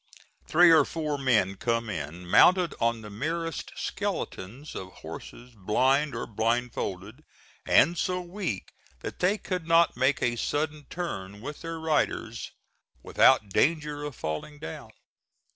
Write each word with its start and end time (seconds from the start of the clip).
Three 0.47 0.71
or 0.71 0.83
four 0.83 1.19
men 1.19 1.57
come 1.57 1.87
in, 1.87 2.25
mounted 2.25 2.73
on 2.81 3.01
the 3.01 3.11
merest 3.11 3.71
skeletons 3.75 4.73
of 4.73 4.91
horses 5.05 5.51
blind 5.53 6.15
or 6.15 6.25
blind 6.25 6.73
folded 6.73 7.23
and 7.67 7.95
so 7.95 8.19
weak 8.19 8.71
that 9.01 9.19
they 9.19 9.37
could 9.37 9.67
not 9.67 9.95
make 9.95 10.23
a 10.23 10.37
sudden 10.37 10.85
turn 10.85 11.39
with 11.39 11.61
their 11.61 11.79
riders 11.79 12.49
without 13.03 13.49
danger 13.49 14.03
of 14.03 14.15
falling 14.15 14.57
down. 14.57 14.89